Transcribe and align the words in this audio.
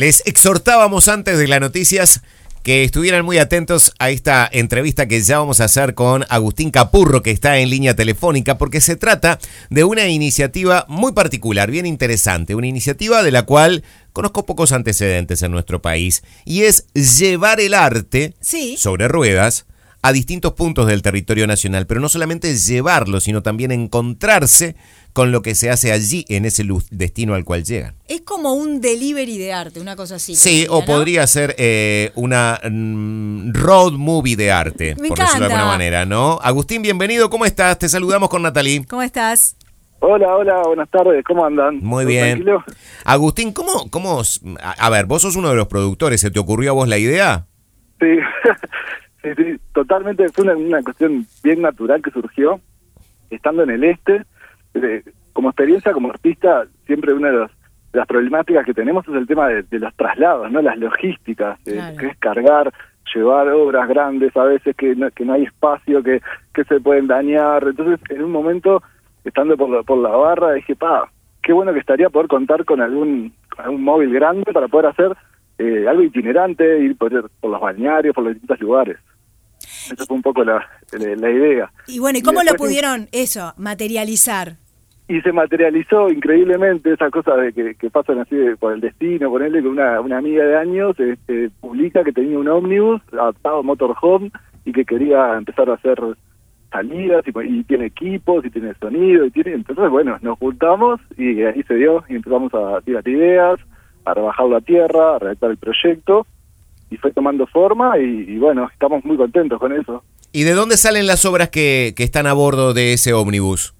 Les 0.00 0.22
exhortábamos 0.24 1.08
antes 1.08 1.36
de 1.36 1.46
las 1.46 1.60
noticias 1.60 2.22
que 2.62 2.84
estuvieran 2.84 3.22
muy 3.22 3.36
atentos 3.36 3.92
a 3.98 4.08
esta 4.08 4.48
entrevista 4.50 5.06
que 5.06 5.20
ya 5.20 5.40
vamos 5.40 5.60
a 5.60 5.64
hacer 5.64 5.94
con 5.94 6.24
Agustín 6.30 6.70
Capurro, 6.70 7.22
que 7.22 7.30
está 7.32 7.58
en 7.58 7.68
línea 7.68 7.94
telefónica, 7.94 8.56
porque 8.56 8.80
se 8.80 8.96
trata 8.96 9.38
de 9.68 9.84
una 9.84 10.08
iniciativa 10.08 10.86
muy 10.88 11.12
particular, 11.12 11.70
bien 11.70 11.84
interesante, 11.84 12.54
una 12.54 12.66
iniciativa 12.66 13.22
de 13.22 13.30
la 13.30 13.42
cual 13.42 13.84
conozco 14.14 14.46
pocos 14.46 14.72
antecedentes 14.72 15.42
en 15.42 15.52
nuestro 15.52 15.82
país, 15.82 16.22
y 16.46 16.62
es 16.62 16.86
llevar 16.94 17.60
el 17.60 17.74
arte 17.74 18.32
Sí. 18.40 18.78
sobre 18.78 19.06
ruedas 19.06 19.66
a 20.00 20.12
distintos 20.12 20.54
puntos 20.54 20.86
del 20.86 21.02
territorio 21.02 21.46
nacional, 21.46 21.86
pero 21.86 22.00
no 22.00 22.08
solamente 22.08 22.56
llevarlo, 22.56 23.20
sino 23.20 23.42
también 23.42 23.70
encontrarse 23.70 24.76
con 25.12 25.32
lo 25.32 25.42
que 25.42 25.54
se 25.54 25.70
hace 25.70 25.92
allí 25.92 26.24
en 26.28 26.44
ese 26.44 26.64
destino 26.90 27.34
al 27.34 27.44
cual 27.44 27.64
llegan. 27.64 27.94
Es 28.08 28.20
como 28.22 28.54
un 28.54 28.80
delivery 28.80 29.38
de 29.38 29.52
arte, 29.52 29.80
una 29.80 29.96
cosa 29.96 30.16
así. 30.16 30.34
Sí, 30.34 30.66
o 30.68 30.80
¿no? 30.80 30.86
podría 30.86 31.26
ser 31.26 31.54
eh, 31.58 32.12
una 32.14 32.58
mm, 32.62 33.52
road 33.52 33.92
movie 33.92 34.36
de 34.36 34.50
arte, 34.50 34.94
Me 35.00 35.08
por 35.08 35.18
decirlo 35.18 35.46
de 35.48 35.52
alguna 35.52 35.72
manera, 35.72 36.06
¿no? 36.06 36.38
Agustín, 36.42 36.82
bienvenido, 36.82 37.30
¿cómo 37.30 37.44
estás? 37.44 37.78
Te 37.78 37.88
saludamos 37.88 38.28
con 38.28 38.42
Natalie. 38.42 38.84
¿Cómo 38.86 39.02
estás? 39.02 39.56
Hola, 40.02 40.34
hola, 40.34 40.62
buenas 40.62 40.88
tardes, 40.88 41.22
¿cómo 41.24 41.44
andan? 41.44 41.78
Muy 41.80 42.04
¿Todo 42.04 42.08
bien. 42.08 42.42
tranquilo? 42.42 42.64
Agustín, 43.04 43.52
¿cómo, 43.52 43.90
cómo, 43.90 44.22
a, 44.62 44.70
a 44.72 44.90
ver, 44.90 45.04
vos 45.04 45.20
sos 45.22 45.36
uno 45.36 45.50
de 45.50 45.56
los 45.56 45.68
productores, 45.68 46.20
¿se 46.22 46.30
te 46.30 46.38
ocurrió 46.38 46.70
a 46.70 46.74
vos 46.74 46.88
la 46.88 46.96
idea? 46.96 47.46
Sí, 48.00 48.06
sí, 49.22 49.28
sí, 49.36 49.60
totalmente, 49.74 50.26
fue 50.30 50.44
una, 50.44 50.56
una 50.56 50.82
cuestión 50.82 51.26
bien 51.42 51.60
natural 51.60 52.00
que 52.00 52.10
surgió, 52.10 52.60
estando 53.28 53.62
en 53.64 53.70
el 53.70 53.84
este, 53.84 54.24
eh, 54.74 55.02
como 55.32 55.50
experiencia, 55.50 55.92
como 55.92 56.10
artista, 56.10 56.66
siempre 56.86 57.12
una 57.14 57.30
de, 57.30 57.46
las 57.92 58.06
problemáticas 58.06 58.64
que 58.64 58.74
tenemos 58.74 59.06
es 59.08 59.14
el 59.14 59.26
tema 59.26 59.48
de, 59.48 59.62
de 59.64 59.78
los 59.78 59.94
traslados, 59.96 60.50
¿no? 60.50 60.62
Las 60.62 60.78
logísticas, 60.78 61.58
eh, 61.66 61.72
Claro. 61.72 61.96
que 61.96 62.06
es 62.06 62.18
cargar, 62.18 62.72
llevar 63.14 63.48
obras 63.48 63.88
grandes 63.88 64.36
a 64.36 64.44
veces 64.44 64.76
que 64.76 64.94
no, 64.94 65.10
que 65.10 65.24
no 65.24 65.32
hay 65.32 65.44
espacio, 65.44 66.02
que, 66.02 66.20
que 66.54 66.64
se 66.64 66.80
pueden 66.80 67.06
dañar, 67.08 67.64
entonces 67.66 67.98
en 68.10 68.22
un 68.22 68.30
momento, 68.30 68.82
estando 69.24 69.56
por 69.56 69.70
la, 69.70 69.82
por 69.82 69.98
la 69.98 70.10
barra, 70.10 70.52
dije, 70.52 70.76
pa, 70.76 71.10
qué 71.42 71.52
bueno 71.52 71.72
que 71.72 71.80
estaría 71.80 72.10
poder 72.10 72.28
contar 72.28 72.64
con 72.64 72.80
algún, 72.80 73.32
algún 73.58 73.82
móvil 73.82 74.12
grande 74.12 74.52
para 74.52 74.68
poder 74.68 74.86
hacer 74.86 75.16
eh, 75.58 75.86
algo 75.88 76.02
itinerante, 76.02 76.78
ir 76.78 76.96
por, 76.96 77.28
por 77.40 77.50
los 77.50 77.60
balnearios, 77.60 78.14
por 78.14 78.24
los 78.24 78.34
distintos 78.34 78.60
lugares. 78.60 78.98
Esa 79.92 80.06
fue 80.06 80.16
un 80.16 80.22
poco 80.22 80.44
la, 80.44 80.64
la, 80.92 81.16
la 81.16 81.30
idea. 81.30 81.72
Y 81.86 81.98
bueno, 81.98 82.18
¿y 82.18 82.20
Y 82.20 82.24
cómo 82.24 82.42
lo 82.42 82.54
pudieron, 82.54 83.08
eso, 83.12 83.52
materializar? 83.56 84.56
Y 85.10 85.20
se 85.22 85.32
materializó 85.32 86.08
increíblemente 86.08 86.92
esa 86.92 87.10
cosa 87.10 87.34
de 87.34 87.52
que, 87.52 87.90
pasan 87.90 88.20
así 88.20 88.36
de- 88.36 88.56
por 88.56 88.72
el 88.72 88.80
destino, 88.80 89.28
ponerle 89.28 89.60
que 89.60 89.66
una, 89.66 90.00
una 90.00 90.18
amiga 90.18 90.44
de 90.44 90.56
años 90.56 90.94
este, 91.00 91.50
publica 91.60 92.04
que 92.04 92.12
tenía 92.12 92.38
un 92.38 92.46
ómnibus 92.46 93.02
adaptado 93.12 93.58
a 93.58 93.62
motorhome 93.62 94.30
y 94.64 94.70
que 94.70 94.84
quería 94.84 95.36
empezar 95.36 95.68
a 95.68 95.74
hacer 95.74 95.98
salidas 96.70 97.24
y, 97.26 97.64
tiene 97.64 97.86
equipos 97.86 98.44
y 98.44 98.50
tiene 98.50 98.72
sonido 98.80 99.26
y 99.26 99.32
tiene 99.32 99.54
entonces 99.54 99.90
bueno 99.90 100.16
nos 100.22 100.38
juntamos 100.38 101.00
y 101.18 101.42
ahí 101.42 101.64
se 101.64 101.74
dio 101.74 102.04
y 102.08 102.14
empezamos 102.14 102.54
a 102.54 102.80
tirar 102.82 103.08
ideas 103.08 103.58
a 104.04 104.14
rebajar 104.14 104.46
la 104.46 104.60
tierra 104.60 105.16
a 105.16 105.18
redactar 105.18 105.50
el 105.50 105.56
proyecto 105.56 106.24
y 106.88 106.96
fue 106.98 107.10
tomando 107.10 107.48
forma 107.48 107.98
y, 107.98 108.04
y 108.28 108.38
bueno 108.38 108.68
estamos 108.72 109.04
muy 109.04 109.16
contentos 109.16 109.58
con 109.58 109.72
eso 109.72 110.04
¿Y 110.30 110.44
de 110.44 110.52
dónde 110.52 110.76
salen 110.76 111.08
las 111.08 111.24
obras 111.24 111.48
que, 111.48 111.92
que 111.96 112.04
están 112.04 112.28
a 112.28 112.32
bordo 112.32 112.72
de 112.72 112.92
ese 112.92 113.12
ómnibus? 113.12 113.74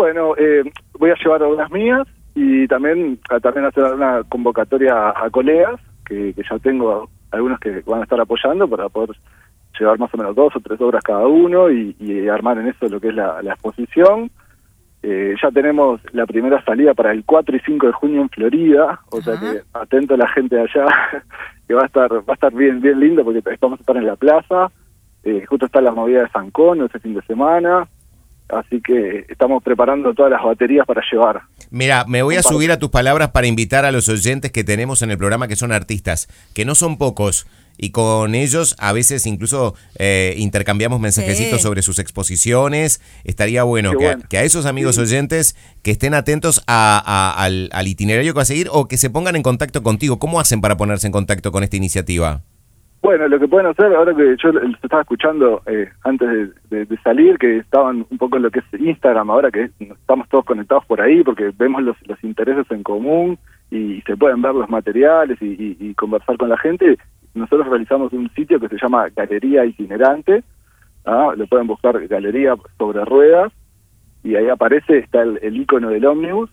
Bueno, 0.00 0.34
eh, 0.38 0.62
voy 0.98 1.10
a 1.10 1.14
llevar 1.22 1.42
algunas 1.42 1.70
mías 1.70 2.08
y 2.34 2.66
también 2.68 3.20
a, 3.28 3.38
también 3.38 3.66
hacer 3.66 3.84
una 3.84 4.22
convocatoria 4.30 4.94
a, 4.94 5.26
a 5.26 5.28
colegas, 5.28 5.78
que, 6.06 6.32
que 6.32 6.42
ya 6.42 6.58
tengo 6.58 7.10
algunos 7.30 7.60
que 7.60 7.82
van 7.84 8.00
a 8.00 8.04
estar 8.04 8.18
apoyando 8.18 8.66
para 8.66 8.88
poder 8.88 9.14
llevar 9.78 9.98
más 9.98 10.08
o 10.14 10.16
menos 10.16 10.34
dos 10.34 10.56
o 10.56 10.60
tres 10.60 10.80
obras 10.80 11.04
cada 11.04 11.26
uno 11.26 11.70
y, 11.70 11.94
y 11.98 12.28
armar 12.28 12.56
en 12.56 12.68
eso 12.68 12.88
lo 12.88 12.98
que 12.98 13.08
es 13.08 13.14
la, 13.14 13.42
la 13.42 13.52
exposición. 13.52 14.30
Eh, 15.02 15.34
ya 15.42 15.50
tenemos 15.50 16.00
la 16.12 16.24
primera 16.24 16.64
salida 16.64 16.94
para 16.94 17.12
el 17.12 17.22
4 17.26 17.58
y 17.58 17.60
5 17.60 17.86
de 17.88 17.92
junio 17.92 18.22
en 18.22 18.30
Florida, 18.30 19.00
o 19.10 19.20
sea 19.20 19.38
que 19.38 19.60
atento 19.74 20.14
a 20.14 20.16
la 20.16 20.28
gente 20.28 20.56
de 20.56 20.62
allá, 20.62 20.86
que 21.68 21.74
va 21.74 21.82
a 21.82 21.86
estar 21.86 22.10
va 22.10 22.24
a 22.26 22.32
estar 22.32 22.54
bien 22.54 22.80
bien 22.80 22.98
lindo 23.00 23.22
porque 23.22 23.42
vamos 23.60 23.78
a 23.78 23.82
estar 23.82 23.98
en 23.98 24.06
la 24.06 24.16
plaza. 24.16 24.72
Eh, 25.24 25.44
justo 25.46 25.66
está 25.66 25.82
la 25.82 25.92
movida 25.92 26.22
de 26.22 26.30
San 26.30 26.50
Cono 26.50 26.86
ese 26.86 27.00
fin 27.00 27.12
de 27.12 27.20
semana, 27.26 27.86
así 28.52 28.80
que 28.80 29.24
estamos 29.28 29.62
preparando 29.62 30.12
todas 30.14 30.30
las 30.32 30.42
baterías 30.42 30.86
para 30.86 31.02
llevar. 31.10 31.42
Mira, 31.70 32.04
me 32.06 32.22
voy 32.22 32.36
a 32.36 32.42
subir 32.42 32.70
a 32.72 32.78
tus 32.78 32.90
palabras 32.90 33.30
para 33.30 33.46
invitar 33.46 33.84
a 33.84 33.92
los 33.92 34.08
oyentes 34.08 34.50
que 34.52 34.64
tenemos 34.64 35.02
en 35.02 35.10
el 35.10 35.18
programa 35.18 35.48
que 35.48 35.56
son 35.56 35.72
artistas, 35.72 36.28
que 36.54 36.64
no 36.64 36.74
son 36.74 36.98
pocos. 36.98 37.46
Y 37.82 37.92
con 37.92 38.34
ellos 38.34 38.76
a 38.78 38.92
veces 38.92 39.24
incluso 39.24 39.74
eh, 39.98 40.34
intercambiamos 40.36 41.00
mensajecitos 41.00 41.60
Sí. 41.60 41.62
sobre 41.62 41.80
sus 41.80 41.98
exposiciones. 41.98 43.00
Estaría 43.24 43.62
bueno 43.62 43.90
que, 43.92 43.96
bueno. 44.04 44.22
que 44.28 44.36
a 44.36 44.42
esos 44.44 44.66
amigos 44.66 44.96
Sí. 44.96 45.00
oyentes 45.02 45.56
que 45.82 45.90
estén 45.92 46.12
atentos 46.12 46.62
a- 46.66 47.02
a- 47.04 47.42
al, 47.42 47.70
al 47.72 47.88
itinerario 47.88 48.32
que 48.34 48.36
va 48.36 48.42
a 48.42 48.46
seguir 48.46 48.68
o 48.70 48.86
que 48.86 48.98
se 48.98 49.08
pongan 49.08 49.34
en 49.36 49.42
contacto 49.42 49.82
contigo. 49.82 50.18
¿Cómo 50.18 50.40
hacen 50.40 50.60
para 50.60 50.76
ponerse 50.76 51.06
en 51.06 51.12
contacto 51.12 51.52
con 51.52 51.62
esta 51.64 51.76
iniciativa? 51.76 52.42
Bueno, 53.02 53.28
lo 53.28 53.38
que 53.40 53.48
pueden 53.48 53.66
hacer, 53.66 53.94
ahora 53.94 54.14
que 54.14 54.36
yo 54.42 54.52
los 54.52 54.74
estaba 54.82 55.02
escuchando 55.02 55.62
eh, 55.66 55.88
antes 56.04 56.50
de, 56.68 56.98
salir, 57.02 57.38
que 57.38 57.56
estaban 57.58 58.04
un 58.10 58.18
poco 58.18 58.36
en 58.36 58.42
lo 58.42 58.50
que 58.50 58.58
es 58.58 58.80
Instagram, 58.80 59.30
ahora 59.30 59.50
que 59.50 59.70
estamos 59.78 60.28
todos 60.28 60.44
conectados 60.44 60.84
por 60.84 61.00
ahí, 61.00 61.24
porque 61.24 61.50
vemos 61.56 61.82
los, 61.82 61.96
los 62.06 62.22
intereses 62.22 62.70
en 62.70 62.82
común 62.82 63.38
y, 63.70 64.02
se 64.02 64.16
pueden 64.16 64.42
ver 64.42 64.54
los 64.54 64.68
materiales 64.68 65.38
y 65.40 65.94
conversar 65.94 66.36
con 66.36 66.50
la 66.50 66.58
gente. 66.58 66.98
Nosotros 67.34 67.68
realizamos 67.68 68.12
un 68.12 68.28
sitio 68.30 68.58
que 68.58 68.68
se 68.68 68.76
llama 68.76 69.08
Galería 69.14 69.64
Itinerante, 69.64 70.42
¿ah? 71.04 71.32
lo 71.36 71.46
pueden 71.46 71.66
buscar 71.66 72.06
Galería 72.08 72.54
sobre 72.76 73.04
Ruedas, 73.04 73.52
y 74.22 74.34
ahí 74.34 74.48
aparece, 74.48 74.98
está 74.98 75.22
el, 75.22 75.38
el 75.42 75.56
icono 75.56 75.90
del 75.90 76.04
ómnibus, 76.06 76.50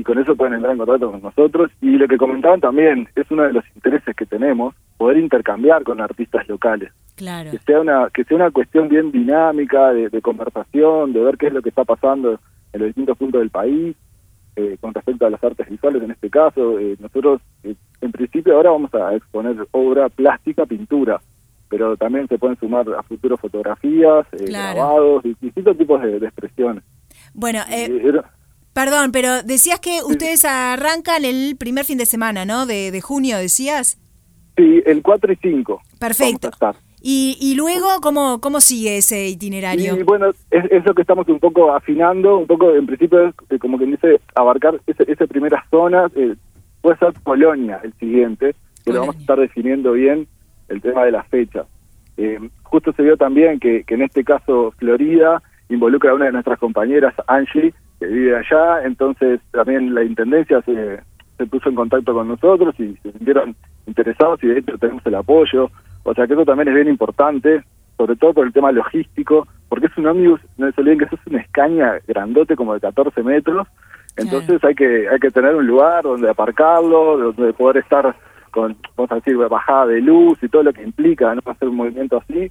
y 0.00 0.02
con 0.02 0.18
eso 0.18 0.34
pueden 0.34 0.54
entrar 0.54 0.72
en 0.72 0.78
contacto 0.78 1.10
con 1.10 1.20
nosotros. 1.20 1.70
Y 1.82 1.90
lo 1.98 2.08
que 2.08 2.16
comentaban 2.16 2.58
también, 2.58 3.06
es 3.14 3.30
uno 3.30 3.42
de 3.42 3.52
los 3.52 3.64
intereses 3.74 4.16
que 4.16 4.24
tenemos, 4.24 4.74
poder 4.96 5.18
intercambiar 5.18 5.82
con 5.84 6.00
artistas 6.00 6.48
locales. 6.48 6.90
Claro. 7.16 7.50
Que 7.50 7.58
sea 7.58 7.80
una, 7.82 8.08
que 8.12 8.24
sea 8.24 8.36
una 8.38 8.50
cuestión 8.50 8.88
bien 8.88 9.12
dinámica, 9.12 9.92
de, 9.92 10.08
de 10.08 10.22
conversación, 10.22 11.12
de 11.12 11.20
ver 11.22 11.36
qué 11.36 11.48
es 11.48 11.52
lo 11.52 11.60
que 11.60 11.68
está 11.68 11.84
pasando 11.84 12.40
en 12.72 12.80
los 12.80 12.86
distintos 12.88 13.18
puntos 13.18 13.40
del 13.42 13.50
país, 13.50 13.94
eh, 14.56 14.78
con 14.80 14.94
respecto 14.94 15.26
a 15.26 15.30
las 15.30 15.44
artes 15.44 15.68
visuales 15.68 16.02
en 16.02 16.12
este 16.12 16.30
caso. 16.30 16.78
Eh, 16.78 16.96
nosotros, 16.98 17.42
eh, 17.62 17.74
en 18.00 18.10
principio, 18.12 18.56
ahora 18.56 18.70
vamos 18.70 18.94
a 18.94 19.14
exponer 19.14 19.54
obra 19.72 20.08
plástica, 20.08 20.64
pintura, 20.64 21.20
pero 21.68 21.94
también 21.98 22.26
se 22.26 22.38
pueden 22.38 22.58
sumar 22.58 22.86
a 22.98 23.02
futuro 23.02 23.36
fotografías, 23.36 24.26
eh, 24.32 24.46
Claro. 24.46 24.76
grabados, 24.76 25.22
distintos 25.42 25.76
tipos 25.76 26.00
de, 26.00 26.18
de 26.20 26.26
expresiones. 26.26 26.82
Bueno, 27.34 27.60
eh, 27.70 28.22
perdón, 28.72 29.12
pero 29.12 29.42
decías 29.42 29.80
que 29.80 30.00
ustedes 30.04 30.44
arrancan 30.44 31.24
el 31.24 31.56
primer 31.56 31.84
fin 31.84 31.98
de 31.98 32.06
semana, 32.06 32.44
¿no? 32.44 32.66
De, 32.66 32.90
de 32.90 33.00
junio, 33.00 33.38
decías. 33.38 33.98
Sí, 34.56 34.82
el 34.84 35.02
4 35.02 35.32
y 35.32 35.36
5. 35.36 35.80
Perfecto. 35.98 36.50
Y, 37.02 37.38
y 37.40 37.54
luego, 37.54 38.00
¿cómo, 38.02 38.40
¿cómo 38.40 38.60
sigue 38.60 38.98
ese 38.98 39.26
itinerario? 39.28 39.96
Y 39.96 40.02
bueno, 40.02 40.30
es, 40.50 40.64
es 40.70 40.84
lo 40.84 40.94
que 40.94 41.00
estamos 41.00 41.26
un 41.28 41.40
poco 41.40 41.74
afinando, 41.74 42.36
un 42.36 42.46
poco 42.46 42.74
en 42.74 42.86
principio 42.86 43.28
es 43.28 43.34
eh, 43.48 43.58
como 43.58 43.78
quien 43.78 43.92
dice 43.92 44.20
abarcar 44.34 44.78
ese, 44.86 45.10
esa 45.10 45.26
primera 45.26 45.64
zona, 45.70 46.10
eh, 46.14 46.34
puede 46.82 46.98
ser 46.98 47.14
Polonia 47.24 47.80
el 47.82 47.94
siguiente, 47.94 48.54
que 48.84 48.92
lo 48.92 49.00
vamos 49.00 49.16
a 49.16 49.20
estar 49.20 49.40
definiendo 49.40 49.92
bien 49.92 50.28
el 50.68 50.82
tema 50.82 51.04
de 51.04 51.12
la 51.12 51.24
fecha. 51.24 51.64
Eh, 52.18 52.38
justo 52.64 52.92
se 52.92 53.02
vio 53.02 53.16
también 53.16 53.58
que, 53.58 53.82
que 53.84 53.94
en 53.94 54.02
este 54.02 54.22
caso 54.22 54.74
Florida 54.76 55.42
involucra 55.70 56.10
a 56.10 56.14
una 56.14 56.26
de 56.26 56.32
nuestras 56.32 56.58
compañeras, 56.58 57.14
Angie, 57.28 57.72
que 58.00 58.06
vive 58.06 58.36
allá, 58.36 58.82
entonces 58.84 59.40
también 59.52 59.94
la 59.94 60.02
Intendencia 60.02 60.60
se, 60.62 61.00
se 61.36 61.46
puso 61.46 61.68
en 61.68 61.76
contacto 61.76 62.12
con 62.12 62.28
nosotros 62.28 62.74
y 62.80 62.96
se 63.02 63.12
sintieron 63.12 63.54
interesados 63.86 64.42
y 64.42 64.48
de 64.48 64.58
hecho 64.58 64.78
tenemos 64.78 65.06
el 65.06 65.14
apoyo. 65.14 65.70
O 66.02 66.14
sea 66.14 66.26
que 66.26 66.32
eso 66.32 66.44
también 66.44 66.68
es 66.68 66.74
bien 66.74 66.88
importante, 66.88 67.62
sobre 67.98 68.16
todo 68.16 68.32
por 68.32 68.46
el 68.46 68.52
tema 68.52 68.72
logístico, 68.72 69.46
porque 69.68 69.86
es 69.86 69.96
un 69.98 70.06
ómnibus, 70.06 70.40
no 70.56 70.72
se 70.72 70.80
olviden 70.80 70.98
que 70.98 71.04
eso 71.04 71.16
es 71.16 71.26
una 71.26 71.42
escaña 71.42 71.98
grandote 72.08 72.56
como 72.56 72.74
de 72.74 72.80
14 72.80 73.22
metros, 73.22 73.68
entonces 74.16 74.62
hay 74.64 74.74
que 74.74 75.08
hay 75.08 75.18
que 75.18 75.30
tener 75.30 75.54
un 75.54 75.66
lugar 75.66 76.02
donde 76.02 76.28
aparcarlo, 76.28 77.32
donde 77.32 77.52
poder 77.52 77.78
estar 77.78 78.16
con, 78.50 78.76
vamos 78.96 79.12
a 79.12 79.16
decir, 79.16 79.36
bajada 79.36 79.86
de 79.86 80.00
luz 80.00 80.38
y 80.42 80.48
todo 80.48 80.64
lo 80.64 80.72
que 80.72 80.82
implica 80.82 81.34
no 81.34 81.42
hacer 81.44 81.68
un 81.68 81.76
movimiento 81.76 82.18
así. 82.18 82.50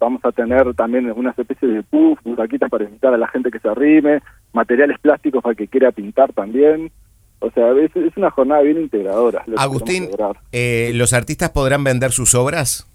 Vamos 0.00 0.24
a 0.24 0.32
tener 0.32 0.74
también 0.74 1.12
unas 1.12 1.38
especies 1.38 1.74
de 1.74 1.82
puff, 1.82 2.18
butaquitas 2.24 2.70
para 2.70 2.84
invitar 2.84 3.14
a 3.14 3.18
la 3.18 3.28
gente 3.28 3.50
que 3.50 3.60
se 3.60 3.68
arrime, 3.68 4.20
materiales 4.52 4.98
plásticos 4.98 5.42
para 5.42 5.54
que 5.54 5.68
quiera 5.68 5.92
pintar 5.92 6.32
también. 6.32 6.90
O 7.38 7.50
sea, 7.50 7.70
es, 7.72 7.94
es 7.94 8.16
una 8.16 8.30
jornada 8.30 8.62
bien 8.62 8.80
integradora. 8.80 9.42
lo 9.46 9.56
que 9.56 9.62
Agustín, 9.62 10.08
eh, 10.52 10.90
¿los 10.94 11.12
artistas 11.12 11.50
podrán 11.50 11.84
vender 11.84 12.12
sus 12.12 12.34
obras? 12.34 12.86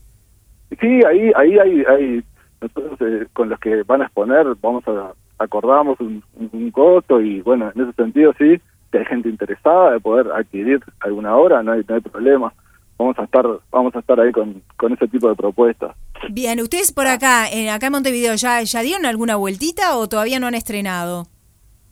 Sí, 0.82 1.02
ahí 1.08 1.32
ahí 1.36 1.58
hay, 1.58 1.84
hay 1.88 2.24
nosotros 2.60 3.00
eh, 3.02 3.28
con 3.34 3.50
los 3.50 3.60
que 3.60 3.84
van 3.84 4.02
a 4.02 4.06
exponer 4.06 4.48
vamos 4.62 4.84
a 4.88 5.14
acordamos 5.38 6.00
un, 6.00 6.24
un 6.52 6.72
costo 6.72 7.22
y 7.22 7.42
bueno, 7.42 7.72
en 7.74 7.82
ese 7.82 7.94
sentido 7.94 8.34
sí, 8.38 8.60
si 8.92 8.98
hay 8.98 9.06
gente 9.06 9.30
interesada 9.30 9.92
de 9.92 10.00
poder 10.00 10.32
adquirir 10.32 10.82
alguna 11.02 11.36
obra, 11.36 11.62
no 11.64 11.74
hay, 11.74 11.84
no 11.88 11.96
hay 11.96 12.02
problema. 12.02 12.54
Vamos 12.98 13.20
a 13.20 13.24
estar 13.24 13.46
vamos 13.72 13.94
a 13.96 14.00
estar 14.00 14.20
ahí 14.20 14.32
con, 14.32 14.62
con 14.78 14.94
ese 14.94 15.08
tipo 15.08 15.28
de 15.30 15.36
propuestas. 15.36 15.96
Bien, 16.32 16.60
ustedes 16.62 16.92
por 16.94 17.08
acá, 17.08 17.50
en, 17.50 17.70
acá 17.70 17.88
en 17.88 17.92
Montevideo, 17.92 18.36
¿ya, 18.36 18.62
¿ya 18.64 18.82
dieron 18.82 19.06
alguna 19.06 19.36
vueltita 19.36 19.98
o 19.98 20.08
todavía 20.08 20.40
no 20.40 20.48
han 20.48 20.56
estrenado? 20.56 21.28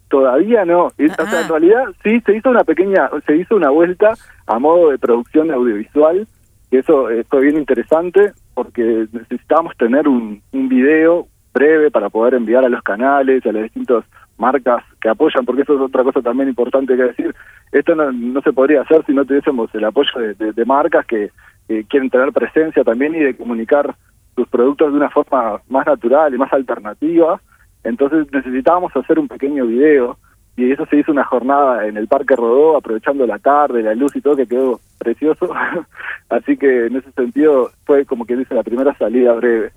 Todavía 0.09 0.63
no. 0.65 0.89
Es- 0.97 1.11
o 1.11 1.25
sea, 1.25 1.39
Ah. 1.39 1.41
en 1.41 1.50
realidad 1.50 1.83
sí 2.03 2.21
se 2.25 2.38
hizo 2.38 2.50
una 2.50 2.63
pequeña, 2.63 3.09
se 3.25 3.35
hizo 3.35 3.55
una 3.55 3.69
vuelta 3.69 4.13
a 4.47 4.59
modo 4.59 4.89
de 4.91 5.00
producción 5.00 5.51
audiovisual, 5.51 6.27
que 6.69 6.79
eso 6.79 7.09
eh, 7.09 7.25
fue 7.29 7.41
bien 7.41 7.57
interesante 7.57 8.31
porque 8.53 9.07
necesitábamos 9.11 9.75
tener 9.77 10.07
un, 10.07 10.41
un 10.51 10.69
video 10.69 11.27
breve 11.53 11.91
para 11.91 12.09
poder 12.09 12.35
enviar 12.35 12.63
a 12.65 12.69
los 12.69 12.81
canales, 12.83 13.45
a 13.45 13.51
las 13.51 13.63
distintas 13.63 14.05
marcas 14.38 14.83
que 15.01 15.09
apoyan, 15.09 15.45
porque 15.45 15.62
eso 15.62 15.75
es 15.75 15.81
otra 15.81 16.03
cosa 16.03 16.21
también 16.21 16.50
importante 16.50 16.95
que 16.95 17.03
decir. 17.03 17.35
Esto 17.71 17.95
no, 17.95 18.41
se 18.41 18.53
podría 18.53 18.81
hacer 18.81 19.03
si 19.06 19.13
no 19.13 19.25
tuviésemos 19.25 19.74
el 19.75 19.83
apoyo 19.85 20.09
de, 20.19 20.33
de- 20.35 20.53
de 20.53 20.65
marcas 20.65 21.06
que, 21.06 21.31
que 21.68 21.83
quieren 21.85 22.09
tener 22.09 22.31
presencia 22.31 22.83
también 22.83 23.15
y 23.15 23.19
de 23.19 23.35
comunicar 23.35 23.95
sus 24.35 24.47
productos 24.47 24.91
de 24.91 24.97
una 24.97 25.09
forma 25.09 25.62
más 25.69 25.85
natural 25.85 26.33
y 26.33 26.38
más 26.38 26.51
alternativa. 26.53 27.39
Entonces 27.83 28.27
necesitábamos 28.31 28.95
hacer 28.95 29.19
un 29.19 29.27
pequeño 29.27 29.65
video 29.68 30.18
y 30.56 30.71
eso 30.71 30.86
se 30.86 30.97
hizo 30.97 31.12
una 31.12 31.24
jornada 31.24 31.88
en 31.88 31.97
el 31.97 32.07
Parque 32.07 32.36
Rodó, 32.36 32.77
aprovechando 32.77 33.25
la 33.25 33.39
tarde, 33.39 33.81
la 33.81 33.95
luz 33.95 34.15
y 34.15 34.21
todo, 34.21 34.36
que 34.36 34.45
quedó 34.47 34.79
precioso. 35.00 35.50
Así 36.29 36.57
que 36.57 36.88
en 36.88 36.95
ese 36.95 37.12
sentido 37.12 37.71
fue 37.86 38.06
como 38.06 38.25
que 38.25 38.36
dice 38.36 38.53
la 38.56 38.63
primera 38.63 38.95
salida 38.97 39.33
breve. 39.33 39.71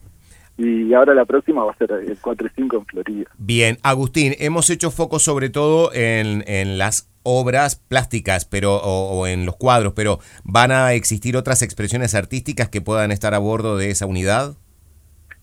Y 0.58 0.94
ahora 0.94 1.12
la 1.14 1.25
próxima 1.25 1.64
va 1.64 1.73
a 1.73 1.76
ser 1.76 1.91
el 1.93 2.17
4 2.20 2.47
y 2.47 2.50
5 2.56 2.76
en 2.76 2.87
Florida. 2.87 3.31
Bien, 3.38 3.79
Agustín, 3.82 4.35
hemos 4.38 4.70
hecho 4.70 4.91
foco 4.91 5.19
sobre 5.19 5.50
todo 5.50 5.93
en, 5.93 6.44
en 6.47 6.79
las 6.79 7.11
obras 7.25 7.76
plásticas 7.76 8.44
pero 8.44 8.76
o, 8.76 9.19
o 9.20 9.26
en 9.26 9.44
los 9.47 9.56
cuadros, 9.56 9.93
pero 9.94 10.19
¿van 10.44 10.70
a 10.70 10.93
existir 10.94 11.37
otras 11.37 11.61
expresiones 11.62 12.14
artísticas 12.14 12.69
que 12.69 12.81
puedan 12.81 13.11
estar 13.12 13.35
a 13.35 13.38
bordo 13.38 13.76
de 13.76 13.91
esa 13.91 14.06
unidad? 14.06 14.55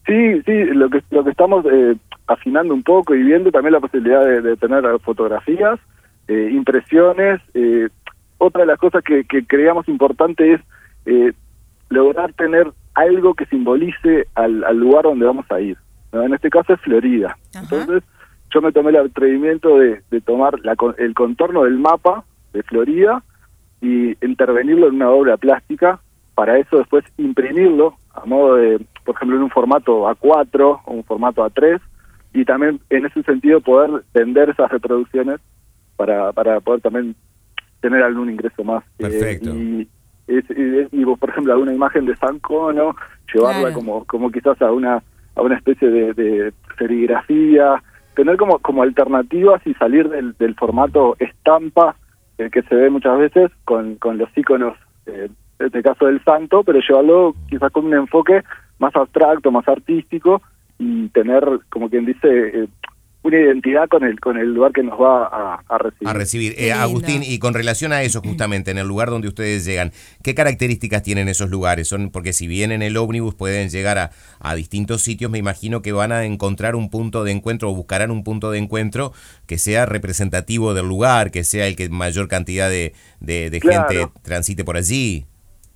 Sí, 0.07 0.41
sí, 0.45 0.51
lo 0.73 0.89
que 0.89 1.01
lo 1.11 1.23
que 1.23 1.29
estamos 1.29 1.65
eh, 1.65 1.95
afinando 2.27 2.73
un 2.73 2.83
poco 2.83 3.15
y 3.15 3.23
viendo 3.23 3.51
también 3.51 3.73
la 3.73 3.79
posibilidad 3.79 4.25
de, 4.25 4.41
de 4.41 4.57
tener 4.57 4.83
fotografías, 5.01 5.79
eh, 6.27 6.49
impresiones. 6.51 7.41
eh, 7.53 7.87
otra 8.37 8.61
de 8.61 8.67
las 8.67 8.79
cosas 8.79 9.03
que, 9.03 9.23
que 9.23 9.45
creíamos 9.45 9.87
importante 9.87 10.53
es 10.53 10.61
eh, 11.05 11.31
lograr 11.89 12.33
tener 12.33 12.71
algo 12.95 13.33
que 13.33 13.45
simbolice 13.45 14.27
al, 14.35 14.63
al 14.63 14.77
lugar 14.77 15.03
donde 15.03 15.25
vamos 15.25 15.45
a 15.49 15.59
ir. 15.59 15.77
¿no? 16.11 16.23
En 16.23 16.33
este 16.33 16.49
caso 16.49 16.73
es 16.73 16.81
Florida. 16.81 17.37
Ajá. 17.55 17.61
Entonces 17.63 18.03
yo 18.53 18.61
me 18.61 18.71
tomé 18.71 18.89
el 18.91 18.97
atrevimiento 18.97 19.77
de, 19.79 20.01
de 20.11 20.21
tomar 20.21 20.59
la 20.63 20.75
con- 20.75 20.95
el 20.99 21.13
contorno 21.13 21.63
del 21.63 21.79
mapa 21.79 22.23
de 22.53 22.61
Florida 22.63 23.23
y 23.81 24.11
intervenirlo 24.25 24.87
en 24.87 24.95
una 24.95 25.09
obra 25.09 25.37
plástica, 25.37 25.99
para 26.35 26.57
eso 26.57 26.77
después 26.77 27.03
imprimirlo 27.17 27.95
a 28.13 28.25
modo 28.25 28.55
de, 28.55 28.79
por 29.03 29.15
ejemplo, 29.15 29.37
en 29.37 29.43
un 29.43 29.49
formato 29.49 30.03
A4 30.07 30.81
o 30.85 30.93
un 30.93 31.03
formato 31.03 31.43
A3, 31.45 31.79
y 32.33 32.45
también 32.45 32.79
en 32.89 33.05
ese 33.07 33.23
sentido 33.23 33.59
poder 33.59 34.03
vender 34.13 34.49
esas 34.51 34.71
reproducciones 34.71 35.39
para, 35.95 36.31
para 36.31 36.59
poder 36.59 36.81
también 36.81 37.15
tener 37.81 38.01
algún 38.03 38.29
ingreso 38.29 38.63
más. 38.63 38.83
Eh, 38.99 39.03
Perfecto. 39.03 39.49
y, 39.55 39.87
es, 40.27 40.45
y, 40.49 41.01
y, 41.01 41.05
por 41.05 41.29
ejemplo, 41.29 41.53
alguna 41.53 41.73
imagen 41.73 42.05
de 42.05 42.15
San 42.17 42.39
Cono, 42.39 42.95
llevarla 43.33 43.59
Claro. 43.69 43.75
como, 43.75 44.05
como 44.05 44.31
quizás 44.31 44.61
a 44.61 44.71
una, 44.71 45.01
a 45.35 45.41
una 45.41 45.55
especie 45.55 45.89
de, 45.89 46.13
de 46.13 46.53
serigrafía, 46.77 47.81
tener 48.15 48.37
como, 48.37 48.59
como 48.59 48.83
alternativas 48.83 49.61
y 49.65 49.73
salir 49.75 50.07
del, 50.09 50.33
del 50.37 50.55
formato 50.55 51.15
estampa 51.19 51.95
el 52.37 52.49
que 52.51 52.61
se 52.63 52.75
ve 52.75 52.89
muchas 52.89 53.17
veces 53.17 53.51
con, 53.65 53.95
con 53.95 54.17
los 54.17 54.29
iconos, 54.35 54.75
eh, 55.05 55.29
en 55.59 55.65
este 55.67 55.83
caso 55.83 56.05
del 56.07 56.23
santo, 56.23 56.63
pero 56.63 56.79
llevarlo 56.79 57.35
quizás 57.49 57.71
con 57.71 57.85
un 57.85 57.93
enfoque 57.93 58.41
más 58.79 58.95
abstracto, 58.95 59.51
más 59.51 59.67
artístico 59.67 60.41
y 60.79 61.09
tener, 61.09 61.43
como 61.69 61.89
quien 61.89 62.05
dice, 62.05 62.27
eh, 62.63 62.67
una 63.23 63.39
identidad 63.39 63.87
con 63.87 64.03
el 64.03 64.19
con 64.19 64.37
el 64.37 64.53
lugar 64.53 64.71
que 64.73 64.83
nos 64.83 64.99
va 64.99 65.25
a, 65.25 65.63
a 65.67 65.77
recibir. 65.77 66.07
A 66.09 66.13
recibir. 66.13 66.55
Eh. 66.57 66.73
Agustín, 66.73 67.23
y 67.23 67.39
con 67.39 67.53
relación 67.53 67.93
a 67.93 68.01
eso 68.01 68.21
justamente, 68.25 68.71
en 68.71 68.77
el 68.77 68.87
lugar 68.87 69.09
donde 69.09 69.27
ustedes 69.29 69.65
llegan, 69.65 69.91
¿qué 70.23 70.35
características 70.35 71.03
tienen 71.03 71.27
esos 71.29 71.49
lugares? 71.49 71.87
Son 71.87 72.11
Porque 72.11 72.33
si 72.33 72.47
bien 72.47 72.71
en 72.71 72.81
el 72.81 72.97
ómnibus 72.97 73.33
pueden 73.35 73.69
llegar 73.69 73.97
a, 73.97 74.11
a 74.39 74.55
distintos 74.55 75.01
sitios, 75.01 75.31
me 75.31 75.37
imagino 75.37 75.81
que 75.81 75.91
van 75.93 76.11
a 76.11 76.25
encontrar 76.25 76.75
un 76.75 76.89
punto 76.89 77.23
de 77.23 77.31
encuentro 77.31 77.69
o 77.71 77.75
buscarán 77.75 78.11
un 78.11 78.23
punto 78.23 78.51
de 78.51 78.59
encuentro 78.59 79.13
que 79.47 79.57
sea 79.57 79.85
representativo 79.85 80.73
del 80.73 80.87
lugar, 80.87 81.31
que 81.31 81.43
sea 81.43 81.67
el 81.67 81.75
que 81.75 81.87
mayor 81.89 82.27
cantidad 82.27 82.69
de, 82.69 82.93
de- 83.21 83.49
de 83.49 83.59
Claro. 83.59 83.87
gente 83.89 84.11
transite 84.23 84.63
por 84.65 84.75
allí. 84.77 85.25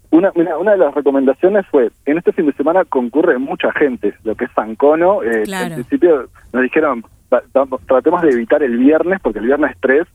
Una, 0.10 0.32
mira, 0.36 0.58
una 0.58 0.72
de 0.72 0.78
las 0.78 0.94
recomendaciones 0.96 1.66
fue, 1.70 1.92
en 2.06 2.18
este 2.18 2.32
fin 2.32 2.46
de 2.46 2.54
semana 2.54 2.86
concurre 2.86 3.38
mucha 3.40 3.72
gente, 3.74 4.14
lo 4.24 4.36
que 4.36 4.46
es 4.46 4.52
San 4.56 4.76
Cono, 4.76 5.22
eh, 5.24 5.44
Claro. 5.44 5.68
en 5.68 5.74
principio 5.84 6.30
nos 6.54 6.64
dijeron, 6.64 7.02
"Va- 7.02 7.08
vamos, 7.08 7.17
tratemos 7.30 8.22
de 8.22 8.30
evitar 8.30 8.64
el 8.64 8.78
viernes, 8.78 9.20
porque 9.22 9.40
el 9.40 9.46
viernes 9.46 9.76
3 9.80 10.08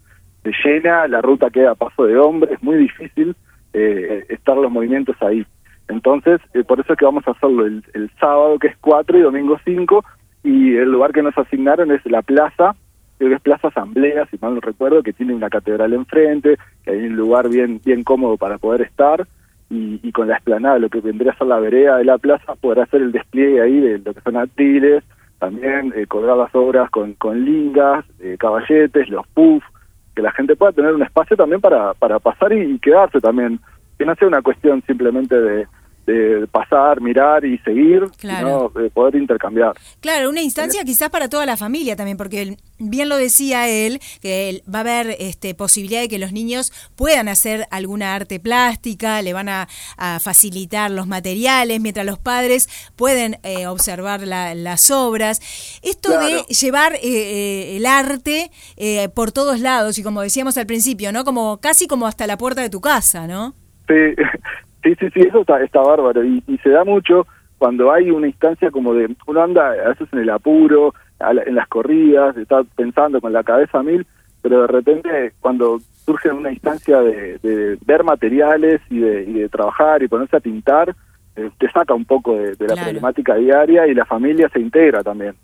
se 0.43 0.53
llena, 0.65 1.07
la 1.09 1.21
ruta 1.21 1.51
queda 1.51 1.73
a 1.73 1.75
paso 1.77 2.05
de 2.05 2.17
hombre, 2.19 2.55
es 2.55 2.63
muy 2.63 2.77
difícil 2.77 3.37
eh, 3.73 4.25
estar 4.29 4.57
los 4.57 4.71
movimientos 4.71 5.17
ahí. 5.23 5.47
Entonces, 5.89 6.41
eh, 6.55 6.65
por 6.65 6.81
eso 6.81 6.93
es 6.93 6.99
que 6.99 7.05
vamos 7.05 7.27
a 7.27 7.33
hacerlo 7.33 7.67
el, 7.67 7.85
el 7.95 8.11
sábado, 8.19 8.59
que 8.59 8.69
es 8.69 8.77
4, 8.81 9.19
y 9.19 9.23
domingo 9.23 9.59
5, 9.65 10.05
y 10.45 10.77
el 10.77 10.91
lugar 10.91 11.13
que 11.13 11.23
nos 11.23 11.37
asignaron 11.37 11.93
es 11.93 12.05
la 12.07 12.23
plaza, 12.23 12.75
creo 13.19 13.31
que 13.31 13.37
es 13.37 13.43
Plaza 13.43 13.69
Asamblea, 13.69 14.27
si 14.27 14.39
mal 14.41 14.55
no 14.55 14.61
recuerdo, 14.61 15.03
que 15.03 15.13
tiene 15.13 15.35
una 15.35 15.49
catedral 15.49 15.93
enfrente, 15.93 16.57
que 16.85 16.91
hay 16.91 17.07
un 17.07 17.15
lugar 17.15 17.49
bien, 17.49 17.81
bien 17.85 18.03
cómodo 18.03 18.37
para 18.37 18.59
poder 18.59 18.83
estar, 18.83 19.27
y, 19.71 20.13
con 20.13 20.29
la 20.29 20.35
explanada, 20.35 20.79
lo 20.79 20.91
que 20.91 21.01
vendría 21.01 21.33
a 21.33 21.39
ser 21.39 21.47
la 21.47 21.59
vereda 21.59 21.97
de 21.97 22.05
la 22.05 22.19
plaza, 22.19 22.55
poder 22.57 22.81
hacer 22.81 23.01
el 23.01 23.13
despliegue 23.13 23.63
ahí 23.63 23.81
de 23.81 23.99
lo 24.01 24.13
que 24.13 24.21
son 24.21 24.37
atriles, 24.37 25.03
también 25.43 25.93
eh, 25.97 26.07
colgar 26.07 26.37
las 26.37 26.55
obras 26.55 26.89
con, 26.91 27.15
con 27.15 27.45
lingas, 27.45 28.05
eh, 28.21 28.37
caballetes, 28.39 29.09
los 29.09 29.27
puffs, 29.35 29.67
que 30.15 30.23
la 30.23 30.31
gente 30.31 30.55
pueda 30.55 30.71
tener 30.71 30.95
un 30.95 31.03
espacio 31.03 31.37
también 31.37 31.61
para, 31.61 31.95
para 31.95 32.21
pasar 32.21 32.53
y, 32.53 32.61
y 32.61 32.79
quedarse 32.79 33.21
también, 33.21 33.59
que 33.99 34.07
no 34.07 34.15
sea 34.15 34.29
una 34.29 34.41
cuestión 34.41 34.85
simplemente 34.87 35.35
de, 35.41 35.67
de 36.07 36.47
pasar, 36.51 37.01
mirar 37.01 37.45
y 37.45 37.59
seguir, 37.59 38.03
Claro. 38.19 38.71
sino 38.75 38.83
de 38.83 38.91
poder 38.91 39.15
intercambiar. 39.17 39.73
Claro, 40.01 40.31
una 40.31 40.43
instancia 40.43 40.83
quizás 40.85 41.11
para 41.11 41.29
toda 41.29 41.47
la 41.47 41.57
familia 41.57 41.95
también, 41.97 42.17
porque 42.17 42.57
bien 42.79 43.09
lo 43.09 43.17
decía 43.17 43.69
él, 43.69 44.01
que 44.21 44.49
él- 44.51 44.63
va 44.73 44.79
a 44.79 44.81
haber 44.81 45.17
este, 45.21 45.55
posibilidad 45.55 46.01
de 46.01 46.09
que 46.09 46.19
los 46.19 46.33
niños 46.33 46.73
puedan 46.97 47.29
hacer 47.29 47.67
alguna 47.71 48.15
arte 48.15 48.41
plástica, 48.41 49.23
le 49.23 49.33
van 49.33 49.49
a, 49.49 49.69
a 49.97 50.19
facilitar 50.21 50.91
los 50.91 51.07
materiales, 51.07 51.81
mientras 51.81 52.05
los 52.05 52.19
padres 52.19 52.69
pueden 52.97 53.39
eh, 53.45 53.67
observar 53.69 54.23
la- 54.23 54.55
las 54.55 54.91
obras. 54.91 55.41
Esto 55.83 56.11
Claro. 56.11 56.27
de 56.27 56.43
llevar 56.55 56.95
eh, 56.95 57.01
eh, 57.03 57.77
el 57.77 57.87
arte 57.87 58.51
eh, 58.77 59.09
por 59.09 59.31
todos 59.33 59.61
lados, 59.61 59.99
y 59.99 60.03
como 60.03 60.21
decíamos 60.23 60.57
al 60.59 60.67
principio, 60.67 61.13
¿no? 61.13 61.25
Como 61.25 61.59
casi 61.61 61.87
como 61.87 62.07
hasta 62.07 62.27
la 62.27 62.37
puerta 62.37 62.61
de 62.61 62.71
tu 62.71 62.81
casa, 62.81 63.27
¿no? 63.29 63.55
Sí, 63.89 63.95
sí, 64.83 64.95
sí, 64.99 65.09
sí, 65.15 65.21
eso 65.21 65.41
está, 65.41 65.63
está 65.63 65.81
bárbaro 65.81 66.25
y, 66.25 66.43
y 66.47 66.59
se 66.59 66.71
da 66.71 66.85
mucho 66.85 67.27
cuando 67.59 67.93
hay 67.93 68.11
una 68.11 68.27
instancia 68.27 68.71
como 68.71 68.93
de, 68.95 69.15
uno 69.27 69.43
anda 69.43 69.69
a 69.71 69.89
veces 69.91 70.09
en 70.13 70.19
el 70.21 70.31
apuro, 70.31 70.95
a 71.21 71.33
la- 71.33 71.43
en 71.45 71.55
las 71.55 71.69
corridas, 71.69 72.37
está 72.37 72.63
pensando 72.77 73.21
con 73.21 73.33
la 73.33 73.45
cabeza 73.45 73.79
a 73.79 73.83
mil, 73.83 74.05
pero 74.43 74.63
de 74.63 74.67
repente 74.67 75.33
cuando 75.41 75.79
surge 76.05 76.31
una 76.33 76.51
instancia 76.51 77.01
de, 77.01 77.39
de 77.39 77.79
ver 77.87 78.03
materiales 78.03 78.81
y 78.91 78.99
de, 78.99 79.23
y 79.23 79.33
de 79.35 79.49
trabajar 79.49 80.03
y 80.03 80.09
ponerse 80.09 80.37
a 80.37 80.41
pintar, 80.41 80.95
eh, 81.37 81.51
te 81.59 81.71
saca 81.71 81.95
un 81.95 82.05
poco 82.05 82.37
de, 82.37 82.57
de 82.57 82.67
la 82.67 82.75
Claro. 82.75 82.83
problemática 82.83 83.37
diaria 83.37 83.87
y 83.87 83.95
la 83.95 84.05
familia 84.05 84.49
se 84.49 84.59
integra 84.61 85.03
también. 85.05 85.35